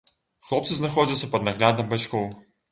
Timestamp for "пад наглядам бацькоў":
1.37-2.29